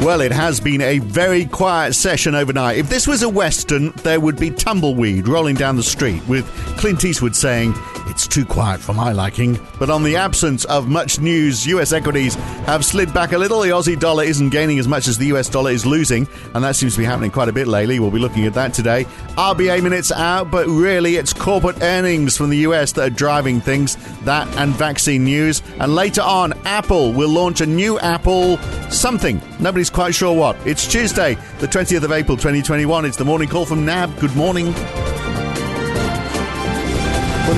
Well, 0.00 0.22
it 0.22 0.32
has 0.32 0.60
been 0.60 0.80
a 0.80 0.98
very 0.98 1.44
quiet 1.44 1.94
session 1.94 2.34
overnight. 2.34 2.78
If 2.78 2.88
this 2.88 3.06
was 3.06 3.22
a 3.22 3.28
Western, 3.28 3.90
there 4.02 4.18
would 4.18 4.40
be 4.40 4.50
tumbleweed 4.50 5.28
rolling 5.28 5.56
down 5.56 5.76
the 5.76 5.82
street 5.82 6.26
with 6.26 6.46
Clint 6.78 7.04
Eastwood 7.04 7.36
saying, 7.36 7.74
It's 8.20 8.28
too 8.28 8.44
quiet 8.44 8.82
for 8.82 8.92
my 8.92 9.12
liking. 9.12 9.58
But 9.78 9.88
on 9.88 10.02
the 10.02 10.16
absence 10.16 10.66
of 10.66 10.90
much 10.90 11.20
news, 11.20 11.66
US 11.66 11.90
equities 11.90 12.34
have 12.66 12.84
slid 12.84 13.14
back 13.14 13.32
a 13.32 13.38
little. 13.38 13.62
The 13.62 13.70
Aussie 13.70 13.98
dollar 13.98 14.24
isn't 14.24 14.50
gaining 14.50 14.78
as 14.78 14.86
much 14.86 15.08
as 15.08 15.16
the 15.16 15.24
US 15.28 15.48
dollar 15.48 15.70
is 15.70 15.86
losing, 15.86 16.28
and 16.52 16.62
that 16.62 16.76
seems 16.76 16.92
to 16.92 16.98
be 16.98 17.06
happening 17.06 17.30
quite 17.30 17.48
a 17.48 17.52
bit 17.52 17.66
lately. 17.66 17.98
We'll 17.98 18.10
be 18.10 18.18
looking 18.18 18.44
at 18.44 18.52
that 18.52 18.74
today. 18.74 19.06
RBA 19.38 19.82
minutes 19.82 20.12
out, 20.12 20.50
but 20.50 20.66
really 20.66 21.16
it's 21.16 21.32
corporate 21.32 21.80
earnings 21.80 22.36
from 22.36 22.50
the 22.50 22.58
US 22.58 22.92
that 22.92 23.06
are 23.06 23.14
driving 23.14 23.58
things. 23.58 23.96
That 24.24 24.46
and 24.58 24.74
vaccine 24.74 25.24
news. 25.24 25.62
And 25.78 25.94
later 25.94 26.20
on, 26.20 26.52
Apple 26.66 27.14
will 27.14 27.30
launch 27.30 27.62
a 27.62 27.66
new 27.66 27.98
Apple 28.00 28.58
something. 28.90 29.40
Nobody's 29.60 29.88
quite 29.88 30.14
sure 30.14 30.36
what. 30.36 30.58
It's 30.66 30.86
Tuesday, 30.86 31.36
the 31.58 31.68
20th 31.68 32.02
of 32.02 32.12
April 32.12 32.36
2021. 32.36 33.06
It's 33.06 33.16
the 33.16 33.24
morning 33.24 33.48
call 33.48 33.64
from 33.64 33.86
NAB. 33.86 34.20
Good 34.20 34.36
morning. 34.36 34.74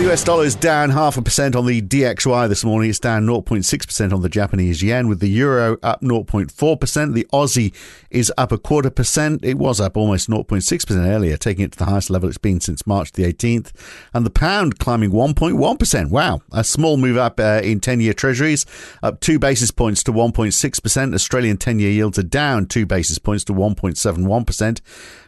The 0.02 0.10
US 0.10 0.24
dollar 0.24 0.44
is 0.44 0.56
down 0.56 0.90
half 0.90 1.16
a 1.16 1.22
percent 1.22 1.54
on 1.54 1.64
the 1.64 1.80
DXY 1.80 2.48
this 2.48 2.64
morning. 2.64 2.90
It's 2.90 2.98
down 2.98 3.24
0.6% 3.24 4.12
on 4.12 4.20
the 4.20 4.28
Japanese 4.28 4.82
yen, 4.82 5.06
with 5.06 5.20
the 5.20 5.28
euro 5.28 5.78
up 5.80 6.00
0.4%. 6.00 7.14
The 7.14 7.24
Aussie 7.32 7.72
is 8.10 8.32
up 8.36 8.50
a 8.50 8.58
quarter 8.58 8.90
percent. 8.90 9.44
It 9.44 9.58
was 9.58 9.80
up 9.80 9.96
almost 9.96 10.28
0.6% 10.28 11.06
earlier, 11.06 11.36
taking 11.36 11.66
it 11.66 11.72
to 11.72 11.78
the 11.78 11.84
highest 11.84 12.10
level 12.10 12.28
it's 12.28 12.36
been 12.36 12.60
since 12.60 12.84
March 12.84 13.12
the 13.12 13.32
18th. 13.32 13.70
And 14.12 14.26
the 14.26 14.30
pound 14.30 14.80
climbing 14.80 15.12
1.1%. 15.12 16.10
Wow, 16.10 16.42
a 16.50 16.64
small 16.64 16.96
move 16.96 17.16
up 17.16 17.38
uh, 17.38 17.60
in 17.62 17.78
10 17.78 18.00
year 18.00 18.12
treasuries, 18.12 18.66
up 19.04 19.20
two 19.20 19.38
basis 19.38 19.70
points 19.70 20.02
to 20.02 20.12
1.6%. 20.12 21.14
Australian 21.14 21.56
10 21.58 21.78
year 21.78 21.92
yields 21.92 22.18
are 22.18 22.24
down 22.24 22.66
two 22.66 22.86
basis 22.86 23.18
points 23.20 23.44
to 23.44 23.54
1.71%. 23.54 24.80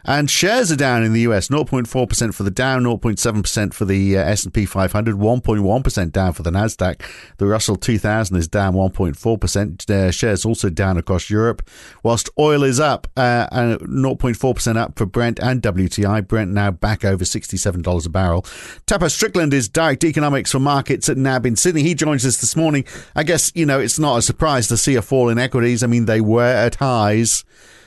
And 0.03 0.29
shares 0.29 0.71
are 0.71 0.75
down 0.75 1.03
in 1.03 1.13
the 1.13 1.21
US, 1.21 1.47
0.4% 1.47 2.33
for 2.35 2.43
the 2.43 2.51
Dow, 2.51 2.77
0.7% 2.79 3.73
for 3.73 3.85
the 3.85 4.17
uh, 4.17 4.21
S&P 4.21 4.64
500, 4.65 5.15
1.1% 5.15 6.11
down 6.11 6.33
for 6.33 6.43
the 6.43 6.51
Nasdaq. 6.51 7.01
The 7.37 7.45
Russell 7.45 7.75
2000 7.75 8.35
is 8.37 8.47
down 8.47 8.73
1.4%. 8.73 9.89
Uh, 9.89 10.11
shares 10.11 10.45
also 10.45 10.69
down 10.69 10.97
across 10.97 11.29
Europe, 11.29 11.67
whilst 12.03 12.29
oil 12.39 12.63
is 12.63 12.79
up, 12.79 13.07
uh, 13.17 13.47
0.4% 13.51 14.77
up 14.77 14.97
for 14.97 15.05
Brent 15.05 15.39
and 15.39 15.61
WTI. 15.61 16.27
Brent 16.27 16.51
now 16.51 16.71
back 16.71 17.05
over 17.05 17.23
$67 17.23 18.05
a 18.05 18.09
barrel. 18.09 18.41
Tapas 18.87 19.11
Strickland 19.11 19.53
is 19.53 19.69
direct 19.69 20.03
economics 20.03 20.51
for 20.51 20.59
markets 20.59 21.09
at 21.09 21.17
NAB 21.17 21.45
in 21.45 21.55
Sydney. 21.55 21.83
He 21.83 21.95
joins 21.95 22.25
us 22.25 22.37
this 22.37 22.55
morning. 22.55 22.85
I 23.15 23.23
guess, 23.23 23.51
you 23.55 23.65
know, 23.65 23.79
it's 23.79 23.99
not 23.99 24.17
a 24.17 24.21
surprise 24.21 24.67
to 24.67 24.77
see 24.77 24.95
a 24.95 25.01
fall 25.01 25.29
in 25.29 25.39
equities. 25.39 25.83
I 25.83 25.87
mean, 25.87 26.05
they 26.05 26.21
were 26.21 26.43
at 26.43 26.75
highs. 26.75 27.43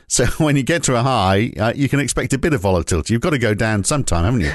So 0.09 0.27
when 0.39 0.57
you 0.57 0.63
get 0.63 0.83
to 0.85 0.97
a 0.97 1.03
high, 1.03 1.53
uh, 1.59 1.73
you 1.77 1.89
can 1.89 2.01
expect 2.01 2.33
a 2.33 2.39
bit 2.39 2.55
of 2.55 2.63
volatility. 2.63 3.13
You've 3.13 3.23
got 3.23 3.31
to 3.31 3.39
go 3.39 3.55
down 3.55 3.85
sometime, 3.85 4.25
haven't 4.25 4.41
you? 4.41 4.53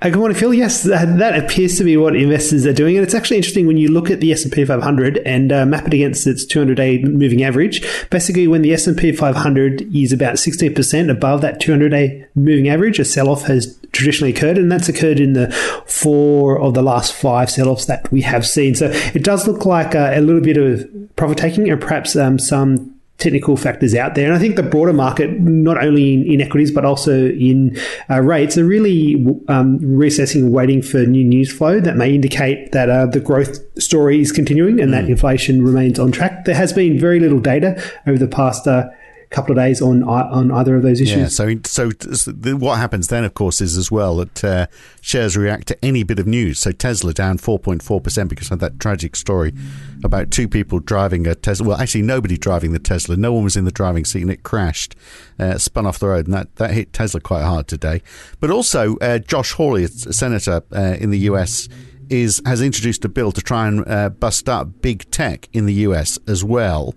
Good 0.00 0.14
morning, 0.14 0.36
Phil. 0.36 0.54
Yes, 0.54 0.84
that, 0.84 1.18
that, 1.18 1.36
appears 1.36 1.76
to 1.78 1.84
be 1.84 1.96
what 1.96 2.14
investors 2.14 2.64
are 2.64 2.72
doing, 2.72 2.96
and 2.96 3.04
it's 3.04 3.14
actually 3.14 3.38
interesting 3.38 3.66
when 3.66 3.78
you 3.78 3.90
look 3.90 4.12
at 4.12 4.20
the 4.20 4.30
S 4.30 4.44
and 4.44 4.52
P 4.52 4.64
500 4.64 5.18
and 5.26 5.50
uh, 5.50 5.66
map 5.66 5.88
it 5.88 5.94
against 5.94 6.24
its 6.24 6.46
200-day 6.46 7.02
moving 7.02 7.42
average. 7.42 7.84
Basically, 8.08 8.46
when 8.46 8.62
the 8.62 8.72
S 8.72 8.86
and 8.86 8.96
P 8.96 9.10
500 9.10 9.92
is 9.92 10.12
about 10.12 10.34
16% 10.34 11.10
above 11.10 11.40
that 11.40 11.60
200-day 11.60 12.26
moving 12.36 12.68
average, 12.68 13.00
a 13.00 13.04
sell-off 13.04 13.42
has 13.46 13.76
traditionally 13.90 14.32
occurred, 14.32 14.56
and 14.56 14.70
that's 14.70 14.88
occurred 14.88 15.18
in 15.18 15.32
the 15.32 15.50
four 15.84 16.60
of 16.60 16.74
the 16.74 16.82
last 16.82 17.12
five 17.12 17.50
sell-offs 17.50 17.86
that 17.86 18.10
we 18.12 18.22
have 18.22 18.46
seen. 18.46 18.76
So 18.76 18.90
it 18.92 19.24
does 19.24 19.48
look 19.48 19.66
like 19.66 19.96
uh, 19.96 20.12
a 20.14 20.20
little 20.20 20.40
bit 20.40 20.58
of 20.58 20.88
profit 21.16 21.38
taking, 21.38 21.68
and 21.68 21.80
perhaps 21.80 22.14
um, 22.14 22.38
some 22.38 22.97
technical 23.18 23.56
factors 23.56 23.94
out 23.94 24.14
there. 24.14 24.26
And 24.26 24.34
I 24.34 24.38
think 24.38 24.56
the 24.56 24.62
broader 24.62 24.92
market, 24.92 25.40
not 25.40 25.82
only 25.82 26.14
in, 26.14 26.24
in 26.24 26.40
equities, 26.40 26.70
but 26.70 26.84
also 26.84 27.26
in 27.26 27.76
uh, 28.08 28.20
rates, 28.20 28.56
are 28.56 28.64
really 28.64 29.14
um, 29.48 29.78
reassessing 29.80 30.42
and 30.42 30.52
waiting 30.52 30.82
for 30.82 30.98
new 30.98 31.24
news 31.24 31.52
flow 31.52 31.80
that 31.80 31.96
may 31.96 32.14
indicate 32.14 32.72
that 32.72 32.88
uh, 32.88 33.06
the 33.06 33.20
growth 33.20 33.58
story 33.80 34.20
is 34.20 34.30
continuing 34.30 34.80
and 34.80 34.90
mm. 34.90 34.92
that 34.92 35.08
inflation 35.08 35.64
remains 35.64 35.98
on 35.98 36.12
track. 36.12 36.44
There 36.44 36.54
has 36.54 36.72
been 36.72 36.98
very 36.98 37.18
little 37.18 37.40
data 37.40 37.82
over 38.06 38.18
the 38.18 38.28
past 38.28 38.66
uh, 38.68 38.88
couple 39.30 39.52
of 39.52 39.56
days 39.56 39.82
on 39.82 40.02
on 40.02 40.50
either 40.50 40.76
of 40.76 40.82
those 40.82 41.00
issues. 41.00 41.16
Yeah, 41.16 41.28
so 41.28 41.54
so 41.64 41.90
what 42.56 42.78
happens 42.78 43.08
then, 43.08 43.24
of 43.24 43.34
course, 43.34 43.60
is 43.60 43.76
as 43.76 43.90
well 43.90 44.16
that 44.16 44.44
uh, 44.44 44.66
shares 45.00 45.36
react 45.36 45.68
to 45.68 45.84
any 45.84 46.02
bit 46.02 46.18
of 46.18 46.26
news. 46.26 46.58
So 46.58 46.72
Tesla 46.72 47.12
down 47.12 47.38
4.4 47.38 48.02
percent 48.02 48.30
because 48.30 48.50
of 48.50 48.58
that 48.60 48.80
tragic 48.80 49.16
story 49.16 49.52
about 50.02 50.30
two 50.30 50.48
people 50.48 50.78
driving 50.78 51.26
a 51.26 51.34
Tesla. 51.34 51.68
Well, 51.68 51.80
actually, 51.80 52.02
nobody 52.02 52.38
driving 52.38 52.72
the 52.72 52.78
Tesla. 52.78 53.16
No 53.16 53.32
one 53.32 53.44
was 53.44 53.56
in 53.56 53.64
the 53.64 53.72
driving 53.72 54.04
seat, 54.04 54.22
and 54.22 54.30
it 54.30 54.42
crashed, 54.42 54.94
uh, 55.38 55.58
spun 55.58 55.86
off 55.86 55.98
the 55.98 56.08
road, 56.08 56.26
and 56.26 56.34
that 56.34 56.56
that 56.56 56.70
hit 56.72 56.92
Tesla 56.92 57.20
quite 57.20 57.42
hard 57.42 57.68
today. 57.68 58.02
But 58.40 58.50
also, 58.50 58.96
uh, 58.98 59.18
Josh 59.18 59.52
Hawley, 59.52 59.84
a 59.84 59.88
senator 59.88 60.62
uh, 60.74 60.96
in 60.98 61.10
the 61.10 61.18
U.S 61.20 61.68
is 62.10 62.42
has 62.46 62.62
introduced 62.62 63.04
a 63.04 63.08
bill 63.08 63.32
to 63.32 63.40
try 63.40 63.68
and 63.68 63.86
uh, 63.88 64.08
bust 64.08 64.48
up 64.48 64.80
big 64.80 65.10
tech 65.10 65.48
in 65.52 65.66
the 65.66 65.74
US 65.74 66.18
as 66.26 66.42
well. 66.44 66.94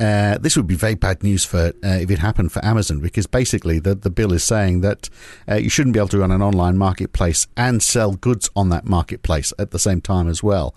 Uh, 0.00 0.38
this 0.38 0.56
would 0.56 0.66
be 0.66 0.74
very 0.74 0.94
bad 0.94 1.22
news 1.22 1.44
for 1.44 1.72
uh, 1.84 1.98
if 2.00 2.10
it 2.10 2.18
happened 2.18 2.50
for 2.50 2.64
Amazon 2.64 3.00
because 3.00 3.26
basically 3.26 3.78
the 3.78 3.94
the 3.94 4.10
bill 4.10 4.32
is 4.32 4.42
saying 4.42 4.80
that 4.80 5.10
uh, 5.48 5.56
you 5.56 5.68
shouldn't 5.68 5.92
be 5.92 6.00
able 6.00 6.08
to 6.08 6.18
run 6.18 6.30
an 6.30 6.40
online 6.40 6.78
marketplace 6.78 7.46
and 7.56 7.82
sell 7.82 8.12
goods 8.12 8.48
on 8.56 8.70
that 8.70 8.86
marketplace 8.86 9.52
at 9.58 9.72
the 9.72 9.78
same 9.78 10.00
time 10.00 10.28
as 10.28 10.42
well. 10.42 10.74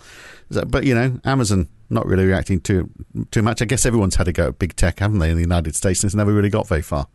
But 0.50 0.84
you 0.84 0.94
know, 0.94 1.20
Amazon 1.24 1.68
not 1.90 2.06
really 2.06 2.26
reacting 2.26 2.60
too 2.60 2.90
too 3.30 3.42
much. 3.42 3.62
I 3.62 3.64
guess 3.64 3.86
everyone's 3.86 4.16
had 4.16 4.24
to 4.24 4.32
go 4.32 4.48
at 4.48 4.58
big 4.58 4.76
tech, 4.76 4.98
haven't 4.98 5.18
they, 5.18 5.30
in 5.30 5.36
the 5.36 5.42
United 5.42 5.74
States, 5.74 6.02
and 6.02 6.08
it's 6.08 6.14
never 6.14 6.32
really 6.32 6.50
got 6.50 6.66
very 6.66 6.82
far. 6.82 7.06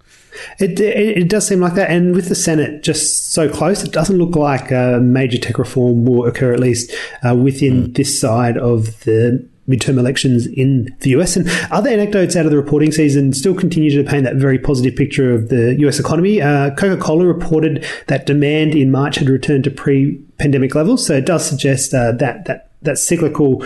It, 0.60 0.80
it, 0.80 1.18
it 1.18 1.30
does 1.30 1.48
seem 1.48 1.60
like 1.60 1.76
that, 1.76 1.90
and 1.92 2.16
with 2.16 2.30
the 2.30 2.36
Senate 2.36 2.84
just 2.84 3.32
so 3.32 3.50
close, 3.50 3.84
it 3.84 3.92
doesn't 3.92 4.18
look 4.18 4.36
like 4.36 4.72
a 4.72 5.00
major 5.02 5.38
tech 5.38 5.58
reform 5.58 6.06
will 6.06 6.26
occur 6.26 6.54
at 6.54 6.60
least 6.60 6.92
uh, 7.28 7.36
within 7.36 7.88
mm. 7.88 7.96
this 7.96 8.20
side 8.20 8.58
of 8.58 9.00
the 9.02 9.48
midterm 9.70 10.00
elections 10.00 10.48
in 10.48 10.94
the 11.02 11.12
US. 11.12 11.36
And 11.36 11.50
other 11.72 11.90
anecdotes 11.90 12.36
out 12.36 12.46
of 12.46 12.52
the 12.52 12.58
reporting 12.58 12.92
season 12.92 13.34
still 13.34 13.54
continue 13.54 13.92
to 13.92 14.10
paint 14.10 14.24
that 14.24 14.36
very 14.36 14.58
positive 14.58 14.96
picture 14.96 15.34
of 15.34 15.50
the 15.50 15.76
US 15.80 16.00
economy. 16.00 16.42
Uh, 16.42 16.72
Coca 16.72 17.02
Cola 17.02 17.26
reported 17.26 17.86
that 18.08 18.26
demand 18.26 18.76
in 18.76 18.92
March 18.92 19.18
had 19.18 19.30
returned 19.30 19.64
to 19.66 19.72
pre 19.72 20.16
pandemic 20.40 20.76
levels. 20.76 21.06
So 21.06 21.16
it 21.16 21.26
does 21.26 21.48
suggest 21.48 21.94
uh, 21.94 22.14
that, 22.14 22.46
that, 22.46 22.72
that 22.82 22.98
cyclical 22.98 23.64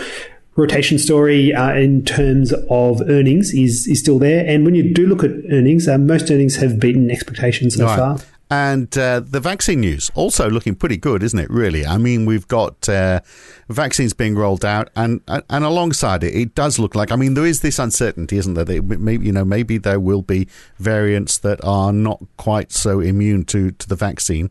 rotation 0.56 0.98
story 0.98 1.52
uh, 1.52 1.74
in 1.74 2.04
terms 2.04 2.52
of 2.70 3.00
earnings 3.08 3.52
is 3.52 3.86
is 3.88 3.98
still 3.98 4.18
there. 4.18 4.46
And 4.46 4.64
when 4.64 4.74
you 4.74 4.92
do 4.94 5.06
look 5.06 5.24
at 5.24 5.30
earnings, 5.50 5.88
uh, 5.88 5.98
most 5.98 6.30
earnings 6.30 6.56
have 6.56 6.78
beaten 6.78 7.10
expectations 7.10 7.76
so 7.76 7.86
right. 7.86 7.98
far. 7.98 8.18
And 8.50 8.96
uh, 8.98 9.20
the 9.20 9.40
vaccine 9.40 9.80
news 9.80 10.10
also 10.14 10.50
looking 10.50 10.74
pretty 10.74 10.98
good, 10.98 11.22
isn't 11.22 11.38
it? 11.38 11.50
Really, 11.50 11.86
I 11.86 11.96
mean, 11.96 12.26
we've 12.26 12.46
got 12.46 12.88
uh, 12.88 13.20
vaccines 13.68 14.12
being 14.12 14.36
rolled 14.36 14.64
out, 14.64 14.90
and 14.94 15.22
and 15.26 15.64
alongside 15.64 16.22
it, 16.22 16.34
it 16.34 16.54
does 16.54 16.78
look 16.78 16.94
like. 16.94 17.10
I 17.10 17.16
mean, 17.16 17.34
there 17.34 17.46
is 17.46 17.62
this 17.62 17.78
uncertainty, 17.78 18.36
isn't 18.36 18.54
there? 18.54 18.64
That 18.64 18.82
maybe 19.00 19.26
you 19.26 19.32
know 19.32 19.44
maybe 19.46 19.78
there 19.78 19.98
will 19.98 20.22
be 20.22 20.46
variants 20.78 21.38
that 21.38 21.64
are 21.64 21.92
not 21.92 22.22
quite 22.36 22.70
so 22.70 23.00
immune 23.00 23.44
to 23.46 23.70
to 23.70 23.88
the 23.88 23.96
vaccine. 23.96 24.50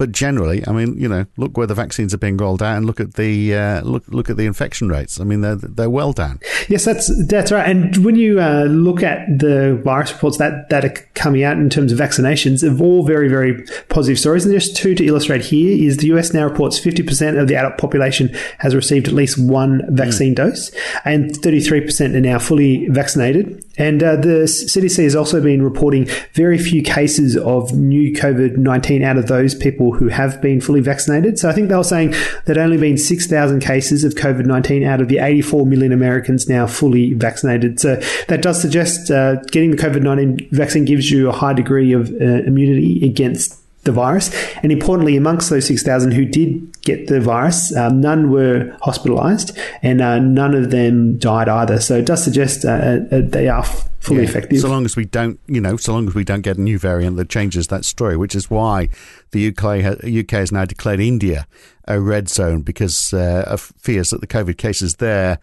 But 0.00 0.12
generally, 0.12 0.66
I 0.66 0.72
mean, 0.72 0.98
you 0.98 1.06
know, 1.06 1.26
look 1.36 1.58
where 1.58 1.66
the 1.66 1.74
vaccines 1.74 2.14
are 2.14 2.18
being 2.18 2.38
rolled 2.38 2.62
out, 2.62 2.78
and 2.78 2.86
look 2.86 3.00
at 3.00 3.16
the 3.16 3.54
uh, 3.54 3.82
look 3.82 4.02
look 4.08 4.30
at 4.30 4.38
the 4.38 4.46
infection 4.46 4.88
rates. 4.88 5.20
I 5.20 5.24
mean, 5.24 5.42
they're 5.42 5.56
they're 5.56 5.90
well 5.90 6.14
down. 6.14 6.40
Yes, 6.68 6.86
that's 6.86 7.12
that's 7.26 7.52
right. 7.52 7.68
And 7.68 7.94
when 7.98 8.16
you 8.16 8.40
uh, 8.40 8.64
look 8.64 9.02
at 9.02 9.26
the 9.28 9.78
virus 9.84 10.10
reports 10.10 10.38
that 10.38 10.70
that 10.70 10.86
are 10.86 10.94
coming 11.12 11.44
out 11.44 11.58
in 11.58 11.68
terms 11.68 11.92
of 11.92 11.98
vaccinations, 11.98 12.66
of 12.66 12.80
all 12.80 13.04
very 13.04 13.28
very 13.28 13.62
positive 13.90 14.18
stories. 14.18 14.46
And 14.46 14.54
just 14.54 14.74
two 14.74 14.94
to 14.94 15.04
illustrate 15.04 15.42
here 15.42 15.76
is 15.86 15.98
the 15.98 16.06
US 16.14 16.32
now 16.32 16.46
reports 16.46 16.78
fifty 16.78 17.02
percent 17.02 17.36
of 17.36 17.46
the 17.46 17.56
adult 17.56 17.76
population 17.76 18.34
has 18.60 18.74
received 18.74 19.06
at 19.06 19.12
least 19.12 19.36
one 19.38 19.82
vaccine 19.94 20.32
mm. 20.32 20.36
dose, 20.36 20.70
and 21.04 21.36
thirty 21.36 21.60
three 21.60 21.82
percent 21.82 22.16
are 22.16 22.22
now 22.22 22.38
fully 22.38 22.88
vaccinated. 22.88 23.62
And 23.80 24.02
uh, 24.02 24.16
the 24.16 24.44
CDC 24.44 25.02
has 25.04 25.16
also 25.16 25.40
been 25.40 25.62
reporting 25.62 26.06
very 26.34 26.58
few 26.58 26.82
cases 26.82 27.36
of 27.36 27.72
new 27.72 28.12
COVID 28.12 28.58
19 28.58 29.02
out 29.02 29.16
of 29.16 29.26
those 29.26 29.54
people 29.54 29.94
who 29.94 30.08
have 30.08 30.40
been 30.42 30.60
fully 30.60 30.80
vaccinated. 30.80 31.38
So 31.38 31.48
I 31.48 31.52
think 31.52 31.70
they 31.70 31.76
were 31.76 31.82
saying 31.82 32.14
that 32.44 32.58
only 32.58 32.76
been 32.76 32.98
6,000 32.98 33.60
cases 33.60 34.04
of 34.04 34.14
COVID 34.14 34.44
19 34.44 34.84
out 34.84 35.00
of 35.00 35.08
the 35.08 35.18
84 35.18 35.66
million 35.66 35.92
Americans 35.92 36.46
now 36.46 36.66
fully 36.66 37.14
vaccinated. 37.14 37.80
So 37.80 37.96
that 38.28 38.42
does 38.42 38.60
suggest 38.60 39.10
uh, 39.10 39.36
getting 39.50 39.70
the 39.70 39.78
COVID 39.78 40.02
19 40.02 40.50
vaccine 40.52 40.84
gives 40.84 41.10
you 41.10 41.30
a 41.30 41.32
high 41.32 41.54
degree 41.54 41.92
of 41.94 42.10
uh, 42.10 42.44
immunity 42.44 43.04
against 43.04 43.59
the 43.82 43.92
virus. 43.92 44.30
And 44.62 44.72
importantly, 44.72 45.16
amongst 45.16 45.50
those 45.50 45.66
6,000 45.66 46.12
who 46.12 46.24
did 46.24 46.80
get 46.82 47.06
the 47.06 47.20
virus, 47.20 47.74
um, 47.76 48.00
none 48.00 48.30
were 48.30 48.76
hospitalized 48.82 49.56
and 49.82 50.00
uh, 50.00 50.18
none 50.18 50.54
of 50.54 50.70
them 50.70 51.18
died 51.18 51.48
either. 51.48 51.80
So 51.80 51.98
it 51.98 52.06
does 52.06 52.22
suggest 52.22 52.64
uh, 52.64 53.00
uh, 53.10 53.20
they 53.22 53.48
are 53.48 53.64
fully 54.00 54.22
yeah, 54.22 54.28
effective. 54.28 54.60
So 54.60 54.68
long 54.68 54.84
as 54.84 54.96
we 54.96 55.04
don't, 55.04 55.38
you 55.46 55.60
know, 55.60 55.76
so 55.76 55.92
long 55.92 56.08
as 56.08 56.14
we 56.14 56.24
don't 56.24 56.42
get 56.42 56.56
a 56.56 56.60
new 56.60 56.78
variant 56.78 57.16
that 57.16 57.28
changes 57.28 57.68
that 57.68 57.84
story, 57.84 58.16
which 58.16 58.34
is 58.34 58.50
why 58.50 58.88
the 59.32 59.48
UK, 59.48 60.04
UK 60.04 60.30
has 60.30 60.52
now 60.52 60.64
declared 60.64 61.00
India 61.00 61.46
a 61.86 62.00
red 62.00 62.28
zone 62.28 62.62
because 62.62 63.12
uh, 63.12 63.44
of 63.46 63.72
fears 63.78 64.10
that 64.10 64.20
the 64.20 64.26
COVID 64.26 64.56
cases 64.56 64.96
there 64.96 65.38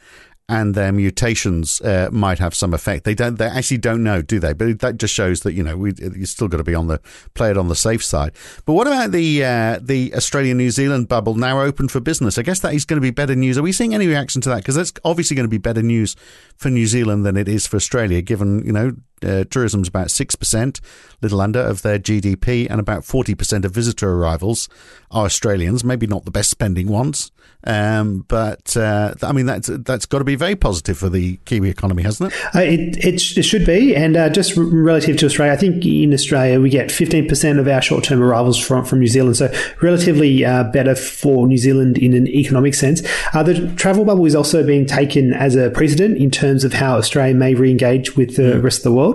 and 0.49 0.75
their 0.75 0.93
mutations 0.93 1.81
uh, 1.81 2.09
might 2.11 2.39
have 2.39 2.55
some 2.55 2.73
effect. 2.73 3.03
They 3.03 3.13
don't. 3.13 3.35
They 3.37 3.47
actually 3.47 3.79
don't 3.79 4.01
know, 4.01 4.21
do 4.21 4.39
they? 4.39 4.53
But 4.53 4.79
that 4.79 4.97
just 4.97 5.13
shows 5.13 5.41
that 5.41 5.53
you 5.53 5.63
know 5.63 5.75
we 5.75 5.93
you 5.97 6.25
still 6.25 6.47
got 6.47 6.57
to 6.57 6.63
be 6.63 6.75
on 6.75 6.87
the 6.87 6.99
play 7.33 7.51
it 7.51 7.57
on 7.57 7.67
the 7.67 7.75
safe 7.75 8.03
side. 8.03 8.31
But 8.65 8.73
what 8.73 8.87
about 8.87 9.11
the 9.11 9.43
uh, 9.43 9.79
the 9.81 10.13
Australia 10.15 10.53
New 10.53 10.71
Zealand 10.71 11.09
bubble 11.09 11.35
now 11.35 11.61
open 11.61 11.89
for 11.89 11.99
business? 11.99 12.37
I 12.37 12.43
guess 12.43 12.61
that 12.61 12.73
is 12.73 12.85
going 12.85 12.97
to 12.97 13.01
be 13.01 13.11
better 13.11 13.35
news. 13.35 13.57
Are 13.57 13.61
we 13.61 13.73
seeing 13.73 13.93
any 13.93 14.07
reaction 14.07 14.39
to 14.41 14.49
that? 14.49 14.57
Because 14.57 14.75
that's 14.75 14.93
obviously 15.03 15.35
going 15.35 15.45
to 15.45 15.49
be 15.49 15.57
better 15.57 15.81
news 15.81 16.15
for 16.55 16.69
New 16.69 16.87
Zealand 16.87 17.25
than 17.25 17.35
it 17.35 17.49
is 17.49 17.67
for 17.67 17.75
Australia, 17.75 18.21
given 18.21 18.65
you 18.65 18.71
know 18.71 18.93
uh, 19.23 19.43
tourism's 19.49 19.87
about 19.87 20.07
6%, 20.07 20.79
little 21.21 21.41
under, 21.41 21.59
of 21.59 21.81
their 21.81 21.99
GDP, 21.99 22.67
and 22.69 22.79
about 22.79 23.03
40% 23.03 23.65
of 23.65 23.71
visitor 23.71 24.11
arrivals 24.11 24.69
are 25.11 25.25
Australians, 25.25 25.83
maybe 25.83 26.07
not 26.07 26.25
the 26.25 26.31
best 26.31 26.49
spending 26.49 26.87
ones. 26.87 27.31
Um, 27.63 28.23
but 28.27 28.77
uh, 28.77 29.13
I 29.23 29.33
mean, 29.33 29.45
that's 29.45 29.67
that's 29.67 30.05
got 30.05 30.19
to 30.19 30.23
be 30.23 30.35
very 30.35 30.55
positive 30.55 30.97
for 30.97 31.09
the 31.09 31.37
Kiwi 31.45 31.69
economy, 31.69 32.03
hasn't 32.03 32.31
it? 32.31 32.55
Uh, 32.55 32.59
it, 32.59 33.03
it, 33.03 33.19
sh- 33.19 33.37
it, 33.37 33.43
should 33.43 33.65
be. 33.65 33.95
And 33.95 34.15
uh, 34.15 34.29
just 34.29 34.57
r- 34.57 34.63
relative 34.63 35.17
to 35.17 35.25
Australia, 35.25 35.53
I 35.53 35.57
think 35.57 35.85
in 35.85 36.13
Australia 36.13 36.61
we 36.61 36.69
get 36.69 36.89
15% 36.89 37.59
of 37.59 37.67
our 37.67 37.81
short 37.81 38.03
term 38.05 38.21
arrivals 38.21 38.57
from, 38.57 38.85
from 38.85 38.99
New 38.99 39.07
Zealand. 39.07 39.37
So 39.37 39.51
relatively 39.81 40.45
uh, 40.45 40.65
better 40.65 40.95
for 40.95 41.47
New 41.47 41.57
Zealand 41.57 41.97
in 41.97 42.13
an 42.13 42.27
economic 42.27 42.73
sense. 42.73 43.01
Uh, 43.33 43.43
the 43.43 43.73
travel 43.75 44.05
bubble 44.05 44.25
is 44.25 44.35
also 44.35 44.65
being 44.65 44.85
taken 44.85 45.33
as 45.33 45.55
a 45.55 45.69
precedent 45.71 46.17
in 46.17 46.31
terms 46.31 46.63
of 46.63 46.73
how 46.73 46.97
Australia 46.97 47.35
may 47.35 47.53
re 47.53 47.69
engage 47.69 48.15
with 48.15 48.37
the 48.37 48.43
mm. 48.43 48.63
rest 48.63 48.79
of 48.79 48.83
the 48.83 48.93
world. 48.93 49.06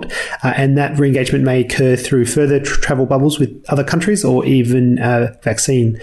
Uh, 0.43 0.53
and 0.55 0.77
that 0.77 0.97
re 0.97 1.07
engagement 1.07 1.43
may 1.43 1.61
occur 1.61 1.95
through 1.95 2.25
further 2.25 2.59
tr- 2.59 2.79
travel 2.81 3.05
bubbles 3.05 3.39
with 3.39 3.63
other 3.69 3.83
countries 3.83 4.25
or 4.25 4.45
even 4.45 4.97
vaccine 5.43 5.99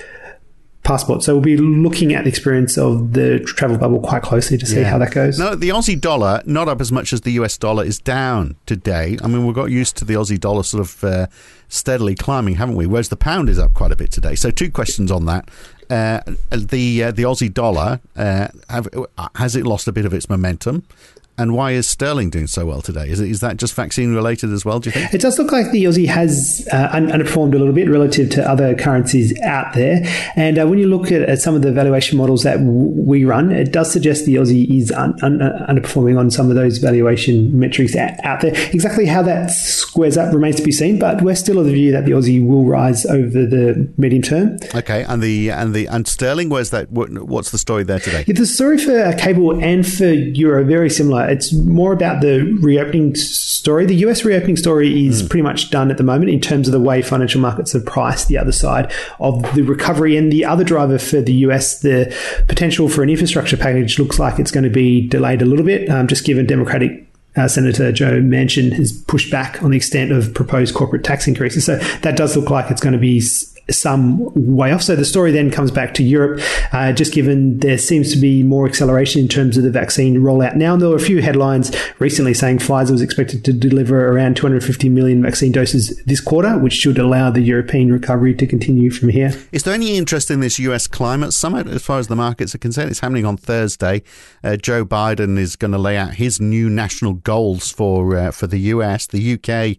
passport. 0.82 1.22
So 1.22 1.34
we'll 1.34 1.42
be 1.42 1.56
looking 1.56 2.14
at 2.14 2.24
the 2.24 2.30
experience 2.30 2.78
of 2.78 3.12
the 3.12 3.40
travel 3.40 3.76
bubble 3.76 4.00
quite 4.00 4.22
closely 4.22 4.56
to 4.58 4.66
see 4.66 4.80
yeah. 4.80 4.90
how 4.90 4.98
that 4.98 5.12
goes. 5.12 5.38
No, 5.38 5.54
the 5.54 5.68
Aussie 5.68 6.00
dollar 6.00 6.42
not 6.46 6.68
up 6.68 6.80
as 6.80 6.90
much 6.90 7.12
as 7.12 7.20
the 7.20 7.32
US 7.32 7.58
dollar 7.58 7.84
is 7.84 7.98
down 7.98 8.56
today. 8.66 9.18
I 9.22 9.28
mean, 9.28 9.46
we 9.46 9.52
got 9.52 9.70
used 9.70 9.96
to 9.98 10.04
the 10.04 10.14
Aussie 10.14 10.40
dollar 10.40 10.62
sort 10.62 10.80
of 10.80 11.04
uh, 11.04 11.26
steadily 11.68 12.14
climbing, 12.14 12.54
haven't 12.54 12.76
we? 12.76 12.86
Whereas 12.86 13.08
the 13.10 13.16
pound 13.16 13.48
is 13.48 13.58
up 13.58 13.74
quite 13.74 13.92
a 13.92 13.96
bit 13.96 14.10
today. 14.10 14.34
So 14.34 14.50
two 14.50 14.70
questions 14.70 15.10
on 15.10 15.26
that. 15.26 15.48
Uh, 15.90 16.20
the 16.50 17.04
uh, 17.04 17.10
the 17.10 17.24
Aussie 17.24 17.52
dollar 17.52 18.00
uh, 18.16 18.48
have, 18.68 18.88
has 19.34 19.56
it 19.56 19.66
lost 19.66 19.86
a 19.88 19.92
bit 19.92 20.06
of 20.06 20.14
its 20.14 20.28
momentum? 20.30 20.84
And 21.38 21.54
why 21.54 21.72
is 21.72 21.88
sterling 21.88 22.28
doing 22.28 22.46
so 22.46 22.66
well 22.66 22.82
today? 22.82 23.08
Is, 23.08 23.18
it, 23.18 23.30
is 23.30 23.40
that 23.40 23.56
just 23.56 23.74
vaccine 23.74 24.14
related 24.14 24.52
as 24.52 24.64
well, 24.64 24.78
do 24.78 24.88
you 24.88 24.92
think? 24.92 25.14
It 25.14 25.22
does 25.22 25.38
look 25.38 25.52
like 25.52 25.70
the 25.70 25.84
Aussie 25.84 26.06
has 26.06 26.68
uh, 26.70 26.88
underperformed 26.90 27.54
a 27.54 27.58
little 27.58 27.72
bit 27.72 27.88
relative 27.88 28.28
to 28.30 28.46
other 28.46 28.74
currencies 28.74 29.38
out 29.40 29.72
there. 29.74 30.02
And 30.36 30.58
uh, 30.58 30.66
when 30.66 30.78
you 30.78 30.86
look 30.86 31.10
at, 31.10 31.22
at, 31.22 31.40
some 31.40 31.54
of 31.54 31.62
the 31.62 31.72
valuation 31.72 32.18
models 32.18 32.42
that 32.42 32.58
w- 32.58 32.68
we 32.70 33.24
run, 33.24 33.50
it 33.50 33.72
does 33.72 33.90
suggest 33.90 34.26
the 34.26 34.34
Aussie 34.34 34.68
is 34.70 34.92
un- 34.92 35.14
un- 35.22 35.38
underperforming 35.38 36.18
on 36.18 36.30
some 36.30 36.50
of 36.50 36.56
those 36.56 36.76
valuation 36.76 37.58
metrics 37.58 37.96
out 37.96 38.42
there. 38.42 38.52
Exactly 38.74 39.06
how 39.06 39.22
that 39.22 39.50
squares 39.50 40.18
up 40.18 40.34
remains 40.34 40.56
to 40.56 40.62
be 40.62 40.72
seen, 40.72 40.98
but 40.98 41.22
we're 41.22 41.34
still 41.34 41.58
of 41.58 41.64
the 41.64 41.72
view 41.72 41.90
that 41.92 42.04
the 42.04 42.10
Aussie 42.10 42.46
will 42.46 42.64
rise 42.64 43.06
over 43.06 43.46
the 43.46 43.90
medium 43.96 44.22
term. 44.22 44.58
Okay, 44.74 45.04
and 45.04 45.22
the 45.22 45.50
and 45.50 45.72
the 45.72 45.86
and 45.86 46.06
sterling, 46.06 46.50
where's 46.50 46.70
that? 46.70 46.90
What, 46.90 47.10
what's 47.10 47.50
the 47.50 47.58
story 47.58 47.82
there 47.82 48.00
today? 48.00 48.24
Yeah, 48.26 48.34
the 48.34 48.46
story 48.46 48.76
for 48.76 49.12
cable 49.14 49.58
and 49.62 49.86
for 49.86 50.12
euro 50.12 50.64
very 50.64 50.90
similar 50.90 51.19
it's 51.28 51.52
more 51.52 51.92
about 51.92 52.20
the 52.20 52.40
reopening 52.60 53.14
story. 53.14 53.86
The 53.86 53.96
US 54.06 54.24
reopening 54.24 54.56
story 54.56 55.06
is 55.06 55.22
mm. 55.22 55.30
pretty 55.30 55.42
much 55.42 55.70
done 55.70 55.90
at 55.90 55.96
the 55.96 56.02
moment 56.02 56.30
in 56.30 56.40
terms 56.40 56.68
of 56.68 56.72
the 56.72 56.80
way 56.80 57.02
financial 57.02 57.40
markets 57.40 57.72
have 57.72 57.84
priced 57.86 58.28
the 58.28 58.38
other 58.38 58.52
side 58.52 58.92
of 59.18 59.42
the 59.54 59.62
recovery. 59.62 60.16
And 60.16 60.32
the 60.32 60.44
other 60.44 60.64
driver 60.64 60.98
for 60.98 61.20
the 61.20 61.32
US, 61.32 61.80
the 61.80 62.14
potential 62.48 62.88
for 62.88 63.02
an 63.02 63.10
infrastructure 63.10 63.56
package 63.56 63.98
looks 63.98 64.18
like 64.18 64.38
it's 64.38 64.50
going 64.50 64.64
to 64.64 64.70
be 64.70 65.06
delayed 65.08 65.42
a 65.42 65.46
little 65.46 65.64
bit, 65.64 65.88
um, 65.90 66.06
just 66.06 66.24
given 66.24 66.46
Democratic 66.46 67.06
uh, 67.36 67.46
Senator 67.46 67.92
Joe 67.92 68.20
Manchin 68.20 68.72
has 68.72 68.92
pushed 68.92 69.30
back 69.30 69.62
on 69.62 69.70
the 69.70 69.76
extent 69.76 70.10
of 70.12 70.34
proposed 70.34 70.74
corporate 70.74 71.04
tax 71.04 71.28
increases. 71.28 71.64
So 71.64 71.76
that 72.02 72.16
does 72.16 72.36
look 72.36 72.50
like 72.50 72.70
it's 72.70 72.80
going 72.80 72.92
to 72.92 72.98
be 72.98 73.20
some 73.72 74.30
way 74.34 74.72
off. 74.72 74.82
So 74.82 74.96
the 74.96 75.04
story 75.04 75.32
then 75.32 75.50
comes 75.50 75.70
back 75.70 75.94
to 75.94 76.02
Europe, 76.02 76.40
uh, 76.72 76.92
just 76.92 77.12
given 77.12 77.58
there 77.58 77.78
seems 77.78 78.12
to 78.12 78.20
be 78.20 78.42
more 78.42 78.66
acceleration 78.66 79.22
in 79.22 79.28
terms 79.28 79.56
of 79.56 79.62
the 79.62 79.70
vaccine 79.70 80.16
rollout 80.16 80.56
now. 80.56 80.74
And 80.74 80.82
there 80.82 80.88
were 80.88 80.96
a 80.96 81.00
few 81.00 81.22
headlines 81.22 81.74
recently 81.98 82.34
saying 82.34 82.58
Pfizer 82.58 82.90
was 82.90 83.02
expected 83.02 83.44
to 83.44 83.52
deliver 83.52 84.08
around 84.08 84.36
250 84.36 84.88
million 84.88 85.22
vaccine 85.22 85.52
doses 85.52 86.02
this 86.04 86.20
quarter, 86.20 86.58
which 86.58 86.72
should 86.72 86.98
allow 86.98 87.30
the 87.30 87.40
European 87.40 87.92
recovery 87.92 88.34
to 88.34 88.46
continue 88.46 88.90
from 88.90 89.08
here. 89.08 89.32
Is 89.52 89.62
there 89.62 89.74
any 89.74 89.96
interest 89.96 90.30
in 90.30 90.40
this 90.40 90.58
US 90.58 90.86
climate 90.86 91.32
summit 91.32 91.66
as 91.66 91.82
far 91.82 91.98
as 91.98 92.08
the 92.08 92.16
markets 92.16 92.54
are 92.54 92.58
concerned? 92.58 92.90
It's 92.90 93.00
happening 93.00 93.24
on 93.24 93.36
Thursday. 93.36 94.02
Uh, 94.42 94.56
Joe 94.56 94.84
Biden 94.84 95.38
is 95.38 95.56
going 95.56 95.72
to 95.72 95.78
lay 95.78 95.96
out 95.96 96.14
his 96.14 96.40
new 96.40 96.68
national 96.68 97.14
goals 97.14 97.70
for 97.70 98.16
uh, 98.16 98.30
for 98.30 98.46
the 98.46 98.58
US. 98.58 99.06
The 99.06 99.34
UK 99.34 99.78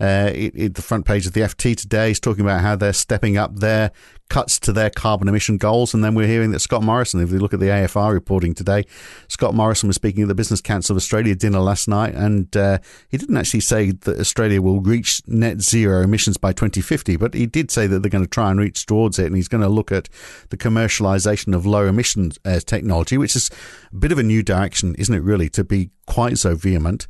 uh, 0.00 0.30
it, 0.34 0.74
the 0.74 0.82
front 0.82 1.04
page 1.04 1.26
of 1.26 1.32
the 1.32 1.40
FT 1.40 1.76
today 1.76 2.10
is 2.10 2.20
talking 2.20 2.44
about 2.44 2.60
how 2.60 2.76
they're 2.76 2.92
stepping 2.92 3.36
up 3.36 3.56
their 3.56 3.90
cuts 4.28 4.58
to 4.60 4.72
their 4.72 4.90
carbon 4.90 5.28
emission 5.28 5.56
goals. 5.56 5.94
And 5.94 6.04
then 6.04 6.14
we're 6.14 6.26
hearing 6.26 6.50
that 6.52 6.60
Scott 6.60 6.82
Morrison, 6.82 7.20
if 7.20 7.32
we 7.32 7.38
look 7.38 7.54
at 7.54 7.60
the 7.60 7.66
AFR 7.66 8.12
reporting 8.12 8.54
today, 8.54 8.84
Scott 9.28 9.54
Morrison 9.54 9.88
was 9.88 9.96
speaking 9.96 10.22
at 10.22 10.28
the 10.28 10.34
Business 10.34 10.60
Council 10.60 10.94
of 10.94 10.98
Australia 10.98 11.34
dinner 11.34 11.60
last 11.60 11.88
night, 11.88 12.14
and 12.14 12.54
uh, 12.56 12.78
he 13.08 13.16
didn't 13.16 13.36
actually 13.36 13.60
say 13.60 13.90
that 13.90 14.18
Australia 14.18 14.60
will 14.60 14.80
reach 14.80 15.22
net 15.26 15.60
zero 15.60 16.02
emissions 16.02 16.36
by 16.36 16.52
2050, 16.52 17.16
but 17.16 17.34
he 17.34 17.46
did 17.46 17.70
say 17.70 17.86
that 17.86 18.00
they're 18.00 18.10
going 18.10 18.24
to 18.24 18.30
try 18.30 18.50
and 18.50 18.60
reach 18.60 18.86
towards 18.86 19.18
it, 19.18 19.26
and 19.26 19.36
he's 19.36 19.48
going 19.48 19.62
to 19.62 19.68
look 19.68 19.90
at 19.90 20.08
the 20.50 20.56
commercialisation 20.56 21.54
of 21.54 21.66
low 21.66 21.86
emissions 21.86 22.38
uh, 22.44 22.60
technology, 22.60 23.18
which 23.18 23.34
is 23.34 23.50
a 23.92 23.96
bit 23.96 24.12
of 24.12 24.18
a 24.18 24.22
new 24.22 24.42
direction, 24.42 24.94
isn't 24.96 25.14
it? 25.14 25.22
Really, 25.22 25.48
to 25.50 25.64
be 25.64 25.90
quite 26.06 26.38
so 26.38 26.54
vehement 26.54 27.06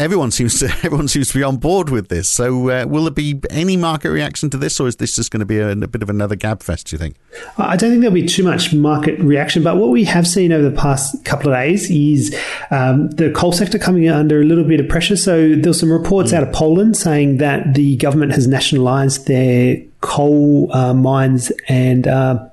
everyone 0.00 0.30
seems 0.30 0.60
to 0.60 0.66
everyone 0.84 1.08
seems 1.08 1.28
to 1.28 1.34
be 1.34 1.42
on 1.42 1.56
board 1.56 1.90
with 1.90 2.08
this. 2.08 2.28
So, 2.28 2.70
uh, 2.70 2.86
will 2.86 3.04
there 3.04 3.10
be 3.10 3.40
any 3.50 3.76
market 3.76 4.10
reaction 4.10 4.50
to 4.50 4.56
this, 4.56 4.78
or 4.80 4.86
is 4.86 4.96
this 4.96 5.16
just 5.16 5.30
going 5.30 5.40
to 5.40 5.46
be 5.46 5.58
a, 5.58 5.70
a, 5.70 5.88
bit 5.88 6.02
of 6.02 6.10
another 6.10 6.36
gab 6.36 6.62
fest? 6.62 6.88
Do 6.88 6.94
you 6.94 6.98
think? 6.98 7.16
I 7.56 7.76
don't 7.76 7.90
think 7.90 8.02
there'll 8.02 8.14
be 8.14 8.26
too 8.26 8.44
much 8.44 8.72
market 8.72 9.18
reaction, 9.18 9.62
but 9.62 9.76
what 9.76 9.90
we 9.90 10.04
have 10.04 10.26
seen 10.26 10.52
over 10.52 10.68
the 10.68 10.76
past 10.76 11.24
couple 11.24 11.52
of 11.52 11.58
days 11.58 11.90
is 11.90 12.36
um, 12.70 13.10
the 13.10 13.30
coal 13.32 13.52
sector 13.52 13.78
coming 13.78 14.08
under 14.08 14.40
a 14.40 14.44
little 14.44 14.64
bit 14.64 14.80
of 14.80 14.88
pressure. 14.88 15.16
So, 15.16 15.54
there's 15.54 15.80
some 15.80 15.92
reports 15.92 16.32
mm. 16.32 16.36
out 16.36 16.42
of 16.42 16.52
Poland 16.52 16.96
saying 16.96 17.38
that 17.38 17.74
the 17.74 17.96
government 17.96 18.32
has 18.32 18.46
nationalised 18.46 19.26
their 19.26 19.82
coal 20.00 20.72
uh, 20.72 20.94
mines 20.94 21.50
and 21.68 22.06
uh, 22.06 22.48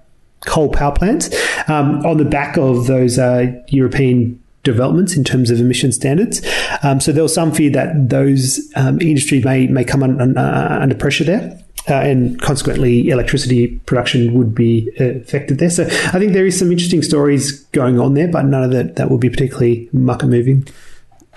coal 0.45 0.69
power 0.69 0.91
plants 0.91 1.29
um, 1.67 2.05
on 2.05 2.17
the 2.17 2.25
back 2.25 2.57
of 2.57 2.87
those 2.87 3.19
uh, 3.19 3.51
European 3.67 4.41
developments 4.65 5.15
in 5.15 5.23
terms 5.23 5.49
of 5.49 5.61
emission 5.61 5.93
standards. 5.93 6.41
Um, 6.83 6.99
so 6.99 7.13
there 7.13 7.23
was 7.23 7.33
some 7.33 7.53
fear 7.53 7.69
that 7.71 8.09
those 8.09 8.59
um, 8.75 8.97
may 8.97 9.67
may 9.67 9.85
come 9.85 10.03
un, 10.03 10.37
uh, 10.37 10.79
under 10.81 10.95
pressure 10.95 11.23
there. 11.23 11.61
Uh, 11.87 11.93
and 11.93 12.41
consequently, 12.41 13.09
electricity 13.09 13.67
production 13.85 14.33
would 14.33 14.55
be 14.55 14.91
uh, 14.99 15.19
affected 15.19 15.59
there. 15.59 15.69
So 15.69 15.83
I 15.83 16.17
think 16.17 16.33
there 16.33 16.45
is 16.45 16.57
some 16.57 16.71
interesting 16.71 17.03
stories 17.03 17.63
going 17.73 17.99
on 17.99 18.15
there, 18.15 18.27
but 18.27 18.43
none 18.45 18.63
of 18.63 18.71
that 18.71 18.95
that 18.95 19.11
will 19.11 19.19
be 19.19 19.29
particularly 19.29 19.87
market 19.93 20.27
moving. 20.27 20.67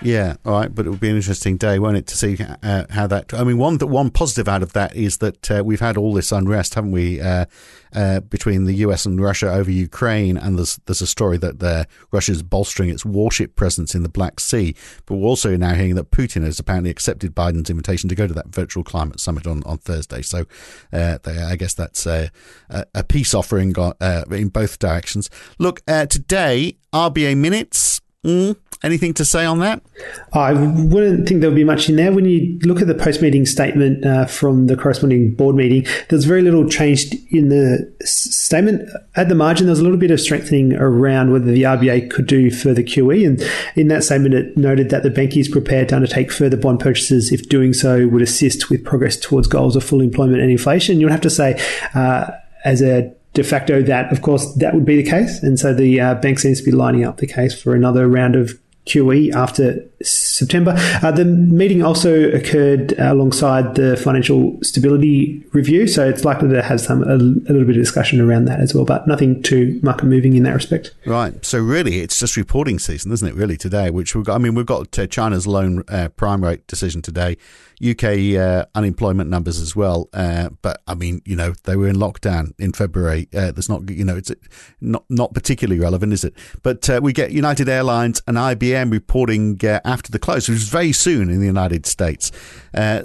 Yeah, 0.01 0.35
all 0.45 0.53
right, 0.53 0.73
but 0.73 0.85
it 0.85 0.89
will 0.89 0.97
be 0.97 1.09
an 1.09 1.17
interesting 1.17 1.57
day, 1.57 1.77
won't 1.77 1.97
it, 1.97 2.07
to 2.07 2.15
see 2.15 2.37
uh, 2.63 2.85
how 2.89 3.05
that. 3.07 3.33
I 3.33 3.43
mean, 3.43 3.57
one 3.57 3.79
that 3.79 3.87
one 3.87 4.09
positive 4.11 4.47
out 4.47 4.63
of 4.63 4.71
that 4.71 4.95
is 4.95 5.17
that 5.17 5.51
uh, 5.51 5.61
we've 5.65 5.81
had 5.81 5.97
all 5.97 6.13
this 6.13 6.31
unrest, 6.31 6.75
haven't 6.75 6.91
we, 6.91 7.19
uh, 7.19 7.45
uh 7.93 8.21
between 8.21 8.63
the 8.63 8.75
US 8.75 9.05
and 9.05 9.19
Russia 9.19 9.51
over 9.51 9.69
Ukraine, 9.69 10.37
and 10.37 10.57
there's 10.57 10.79
there's 10.85 11.01
a 11.01 11.07
story 11.07 11.37
that 11.39 11.61
uh, 11.61 11.83
Russia's 12.11 12.41
bolstering 12.43 12.89
its 12.89 13.03
warship 13.03 13.57
presence 13.57 13.93
in 13.93 14.03
the 14.03 14.09
Black 14.09 14.39
Sea, 14.39 14.73
but 15.05 15.15
we're 15.15 15.27
also 15.27 15.57
now 15.57 15.73
hearing 15.73 15.95
that 15.95 16.11
Putin 16.11 16.43
has 16.43 16.59
apparently 16.59 16.91
accepted 16.91 17.35
Biden's 17.35 17.69
invitation 17.69 18.07
to 18.07 18.15
go 18.15 18.25
to 18.25 18.33
that 18.33 18.47
virtual 18.47 18.85
climate 18.85 19.19
summit 19.19 19.45
on, 19.45 19.63
on 19.65 19.79
Thursday. 19.79 20.21
So, 20.21 20.45
uh, 20.93 21.17
they, 21.23 21.41
I 21.41 21.57
guess 21.57 21.73
that's 21.73 22.05
a, 22.07 22.31
a 22.69 23.03
peace 23.03 23.33
offering 23.33 23.75
in 24.31 24.47
both 24.47 24.79
directions. 24.79 25.29
Look, 25.57 25.81
today 25.85 26.77
RBA 26.93 27.35
minutes 27.35 27.99
Mm, 28.25 28.57
anything 28.83 29.13
to 29.13 29.23
say 29.23 29.45
on 29.45 29.59
that? 29.59 29.81
I 30.33 30.51
wouldn't 30.51 31.25
think 31.25 31.39
there 31.39 31.49
would 31.49 31.55
be 31.55 31.63
much 31.63 31.87
in 31.87 31.95
there. 31.95 32.11
When 32.11 32.25
you 32.25 32.59
look 32.63 32.81
at 32.81 32.87
the 32.87 32.93
post 32.93 33.21
meeting 33.21 33.45
statement 33.45 34.05
uh, 34.05 34.25
from 34.25 34.67
the 34.67 34.75
corresponding 34.75 35.35
board 35.35 35.55
meeting, 35.55 35.85
there's 36.09 36.25
very 36.25 36.41
little 36.41 36.67
changed 36.67 37.15
in 37.31 37.47
the 37.47 37.89
statement. 38.01 38.89
At 39.15 39.29
the 39.29 39.35
margin, 39.35 39.67
there's 39.67 39.79
a 39.79 39.83
little 39.83 39.97
bit 39.97 40.11
of 40.11 40.19
strengthening 40.19 40.73
around 40.73 41.31
whether 41.31 41.45
the 41.45 41.63
RBA 41.63 42.11
could 42.11 42.27
do 42.27 42.51
further 42.51 42.83
QE. 42.83 43.25
And 43.25 43.41
in 43.77 43.87
that 43.87 44.03
statement, 44.03 44.33
it 44.33 44.57
noted 44.57 44.89
that 44.89 45.03
the 45.03 45.09
bank 45.09 45.37
is 45.37 45.47
prepared 45.47 45.87
to 45.89 45.95
undertake 45.95 46.29
further 46.29 46.57
bond 46.57 46.81
purchases 46.81 47.31
if 47.31 47.47
doing 47.47 47.73
so 47.73 48.05
would 48.09 48.21
assist 48.21 48.69
with 48.69 48.83
progress 48.83 49.15
towards 49.15 49.47
goals 49.47 49.77
of 49.77 49.83
full 49.85 50.01
employment 50.01 50.41
and 50.41 50.51
inflation. 50.51 50.99
You'd 50.99 51.11
have 51.11 51.21
to 51.21 51.29
say, 51.29 51.61
uh, 51.93 52.31
as 52.65 52.81
a 52.81 53.15
de 53.33 53.43
facto 53.43 53.81
that, 53.83 54.11
of 54.11 54.21
course, 54.21 54.53
that 54.55 54.73
would 54.73 54.85
be 54.85 55.01
the 55.01 55.09
case. 55.09 55.41
And 55.43 55.59
so 55.59 55.73
the 55.73 55.99
uh, 55.99 56.15
bank 56.15 56.39
seems 56.39 56.59
to 56.59 56.65
be 56.65 56.71
lining 56.71 57.05
up 57.05 57.17
the 57.17 57.27
case 57.27 57.59
for 57.59 57.75
another 57.75 58.07
round 58.07 58.35
of 58.35 58.59
QE 58.85 59.31
after 59.33 59.85
September. 60.01 60.73
Uh, 61.03 61.11
the 61.11 61.25
meeting 61.25 61.83
also 61.83 62.31
occurred 62.31 62.93
alongside 62.97 63.75
the 63.75 63.95
financial 63.97 64.57
stability 64.63 65.43
review, 65.51 65.87
so 65.87 66.07
it's 66.07 66.23
likely 66.25 66.49
to 66.49 66.61
have 66.61 66.81
some 66.81 67.03
a, 67.03 67.15
a, 67.15 67.51
little 67.51 67.65
bit 67.65 67.75
of 67.75 67.83
discussion 67.83 68.21
around 68.21 68.45
that 68.45 68.59
as 68.59 68.73
well, 68.73 68.85
but 68.85 69.07
nothing 69.07 69.41
too 69.41 69.79
market 69.83 70.05
moving 70.05 70.35
in 70.35 70.43
that 70.43 70.53
respect. 70.53 70.93
Right. 71.05 71.43
So 71.45 71.59
really, 71.59 71.99
it's 71.99 72.19
just 72.19 72.37
reporting 72.37 72.79
season, 72.79 73.11
isn't 73.11 73.27
it? 73.27 73.35
Really 73.35 73.57
today, 73.57 73.89
which 73.89 74.15
we've 74.15 74.25
got. 74.25 74.35
I 74.35 74.37
mean, 74.37 74.55
we've 74.55 74.65
got 74.65 74.97
uh, 74.97 75.07
China's 75.07 75.47
loan 75.47 75.83
uh, 75.87 76.09
prime 76.09 76.43
rate 76.43 76.65
decision 76.67 77.01
today. 77.01 77.37
UK 77.81 78.35
uh, 78.35 78.65
unemployment 78.75 79.29
numbers 79.29 79.59
as 79.59 79.75
well. 79.75 80.09
Uh, 80.13 80.49
but 80.61 80.81
I 80.87 80.95
mean, 80.95 81.21
you 81.25 81.35
know, 81.35 81.53
they 81.63 81.75
were 81.75 81.87
in 81.87 81.95
lockdown 81.95 82.53
in 82.59 82.73
February. 82.73 83.29
Uh, 83.33 83.51
that's 83.51 83.69
not, 83.69 83.89
you 83.89 84.03
know, 84.03 84.17
it's 84.17 84.31
not 84.81 85.05
not 85.09 85.33
particularly 85.33 85.79
relevant, 85.79 86.13
is 86.13 86.23
it? 86.23 86.33
But 86.61 86.89
uh, 86.89 86.99
we 87.01 87.13
get 87.13 87.31
United 87.31 87.69
Airlines 87.69 88.21
and 88.27 88.37
IBM 88.37 88.91
reporting 88.91 89.59
after 89.63 90.11
the 90.11 90.19
close, 90.19 90.49
which 90.49 90.57
is 90.57 90.69
very 90.69 90.91
soon 90.91 91.29
in 91.29 91.39
the 91.39 91.45
United 91.45 91.85
States. 91.85 92.31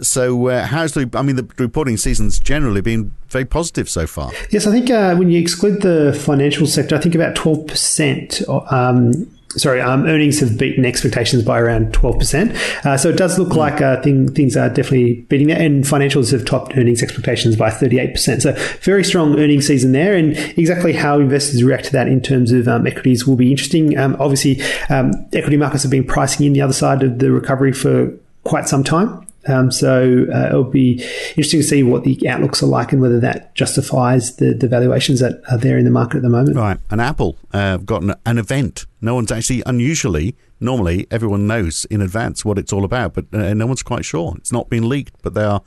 So 0.03 0.49
how's 0.49 0.95
the? 0.95 1.09
I 1.15 1.23
mean, 1.23 1.37
the 1.37 1.49
reporting 1.59 1.97
season's 1.97 2.34
generally 2.39 2.81
been 2.81 3.13
very 3.29 3.45
positive 3.45 3.89
so 3.89 4.07
far. 4.07 4.31
Yes, 4.51 4.67
I 4.67 4.71
think 4.71 4.89
when 5.19 5.31
you 5.31 5.41
exclude 5.41 5.83
the 5.83 6.13
financial 6.13 6.67
sector, 6.67 6.97
I 6.97 7.01
think 7.01 7.15
about 7.15 7.35
twelve 7.35 7.67
percent. 7.67 8.43
Um, 8.49 9.29
sorry, 9.57 9.81
um, 9.81 10.07
earnings 10.07 10.41
have 10.41 10.59
beaten 10.59 10.85
expectations 10.85 11.43
by 11.43 11.59
around 11.59 11.93
12%. 11.93 12.55
Uh, 12.85 12.97
so 12.97 13.09
it 13.11 13.17
does 13.17 13.39
look 13.39 13.51
mm. 13.51 13.57
like 13.57 13.81
uh, 13.81 14.01
thing, 14.03 14.33
things 14.33 14.57
are 14.57 14.69
definitely 14.69 15.23
beating 15.23 15.49
that. 15.49 15.61
And 15.61 15.85
financials 15.85 16.33
have 16.33 16.45
topped 16.45 16.77
earnings 16.77 17.03
expectations 17.03 17.57
by 17.57 17.71
38%. 17.71 18.43
So 18.43 18.53
very 18.81 19.05
strong 19.05 19.39
earnings 19.39 19.67
season 19.67 19.93
there. 19.93 20.15
And 20.15 20.37
exactly 20.59 20.93
how 20.93 21.19
investors 21.19 21.63
react 21.63 21.87
to 21.87 21.93
that 21.93 22.09
in 22.09 22.21
terms 22.21 22.53
of 22.53 22.69
um, 22.69 22.87
equities 22.87 23.27
will 23.27 23.37
be 23.37 23.51
interesting. 23.51 23.97
Um, 23.99 24.17
obviously, 24.19 24.61
um, 24.91 25.13
equity 25.33 25.57
markets 25.57 25.83
have 25.83 25.91
been 25.91 26.05
pricing 26.05 26.47
in 26.47 26.53
the 26.53 26.61
other 26.61 26.73
side 26.73 27.03
of 27.03 27.19
the 27.19 27.31
recovery 27.31 27.73
for 27.73 28.13
quite 28.45 28.69
some 28.69 28.85
time. 28.85 29.27
Um, 29.47 29.71
so 29.71 30.27
uh, 30.33 30.47
it'll 30.47 30.65
be 30.65 31.03
interesting 31.31 31.61
to 31.61 31.67
see 31.67 31.83
what 31.83 32.05
the 32.05 32.29
outlooks 32.29 32.63
are 32.63 32.67
like 32.67 32.93
and 32.93 33.01
whether 33.01 33.21
that 33.21 33.55
justifies 33.55 34.37
the, 34.37 34.55
the 34.55 34.69
valuations 34.69 35.21
that 35.21 35.43
are 35.51 35.59
there 35.59 35.79
in 35.79 35.85
the 35.85 35.91
market 35.91 36.19
at 36.19 36.23
the 36.23 36.29
moment. 36.29 36.57
Right. 36.57 36.79
And 36.91 37.01
Apple 37.01 37.37
uh, 37.53 37.79
got 37.79 38.03
an, 38.03 38.15
an, 38.25 38.39
event. 38.39 38.87
No 39.01 39.15
one's 39.15 39.31
actually, 39.31 39.63
unusually, 39.67 40.35
normally 40.61 41.07
everyone 41.11 41.47
knows 41.47 41.85
in 41.87 42.01
advance 42.01 42.45
what 42.45 42.59
it's 42.59 42.73
all 42.73 42.85
about, 42.85 43.15
but 43.15 43.27
uh, 43.33 43.55
no 43.55 43.67
one's 43.67 43.83
quite 43.83 44.05
sure. 44.05 44.35
It's 44.37 44.53
not 44.53 44.71
been 44.71 44.89
leaked, 44.89 45.15
but 45.23 45.35
they 45.35 45.45
are 45.45 45.63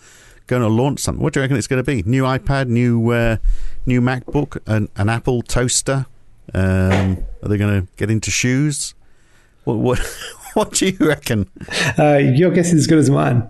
going 0.47 0.61
to 0.61 0.67
launch 0.67 0.99
something. 1.01 1.21
What 1.21 1.33
do 1.33 1.39
you 1.39 1.43
reckon 1.43 1.57
it's 1.57 1.67
going 1.67 1.83
to 1.83 1.85
be? 1.85 2.01
New 2.03 2.23
iPad, 2.23 2.67
new 2.67 3.11
uh, 3.11 3.37
new 3.85 4.01
MacBook, 4.01 4.59
an, 4.65 4.89
an 4.95 5.09
Apple 5.09 5.41
toaster. 5.41 6.07
Um, 6.53 7.25
are 7.43 7.49
they 7.49 7.57
going 7.57 7.81
to 7.81 7.87
get 7.97 8.09
into 8.09 8.31
shoes? 8.31 8.95
What, 9.65 9.77
what 9.77 9.99
what 10.57 10.73
do 10.73 10.87
you 10.87 10.97
reckon? 10.99 11.47
Uh, 11.99 12.17
your 12.17 12.49
guess 12.49 12.69
is 12.69 12.79
as 12.79 12.87
good 12.87 12.97
as 12.97 13.11
mine. 13.11 13.47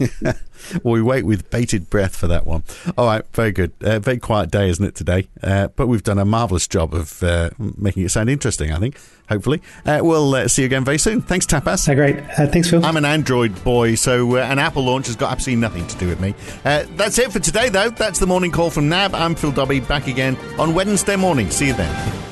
well, 0.00 0.34
we 0.94 1.00
wait 1.00 1.24
with 1.24 1.48
bated 1.50 1.88
breath 1.88 2.16
for 2.16 2.26
that 2.26 2.44
one. 2.44 2.64
All 2.98 3.06
right, 3.06 3.24
very 3.32 3.52
good. 3.52 3.70
Uh, 3.80 4.00
very 4.00 4.18
quiet 4.18 4.50
day, 4.50 4.68
isn't 4.68 4.84
it, 4.84 4.96
today? 4.96 5.28
Uh, 5.40 5.68
but 5.68 5.86
we've 5.86 6.02
done 6.02 6.18
a 6.18 6.24
marvellous 6.24 6.66
job 6.66 6.94
of 6.94 7.22
uh, 7.22 7.50
making 7.58 8.02
it 8.02 8.08
sound 8.10 8.28
interesting, 8.28 8.72
I 8.72 8.80
think, 8.80 8.98
hopefully. 9.28 9.62
Uh, 9.86 10.00
we'll 10.02 10.34
uh, 10.34 10.48
see 10.48 10.62
you 10.62 10.66
again 10.66 10.84
very 10.84 10.98
soon. 10.98 11.22
Thanks, 11.22 11.46
Tapas. 11.46 11.88
Uh, 11.88 11.94
great. 11.94 12.18
thanks, 12.50 12.68
Phil. 12.68 12.84
I'm 12.84 12.96
an 12.96 13.04
Android 13.04 13.62
boy, 13.62 13.94
so 13.94 14.34
an 14.34 14.58
Apple 14.58 14.82
launch 14.82 15.06
has 15.06 15.14
got 15.14 15.30
absolutely 15.30 15.60
nothing 15.60 15.86
to 15.86 15.96
do 15.98 16.08
with 16.08 16.18
me. 16.18 16.34
that's 16.64 17.20
it 17.20 17.30
for 17.30 17.38
today, 17.38 17.68
though. 17.68 17.90
That's 17.90 18.18
the 18.18 18.26
morning 18.26 18.50
call 18.50 18.70
from 18.70 18.88
NAB. 18.88 19.14
I'm 19.14 19.36
Phil 19.36 19.52
Dobbie, 19.52 19.78
back 19.78 20.08
again 20.08 20.36
on 20.58 20.74
Wednesday 20.74 21.14
morning. 21.14 21.50
See 21.50 21.68
you 21.68 21.74
then. 21.74 22.31